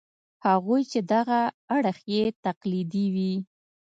هغوی 0.47 0.81
چې 0.91 0.99
دغه 1.13 1.39
اړخ 1.75 1.97
یې 2.13 2.23
تقلیدي 2.45 3.05
وي. 3.15 3.33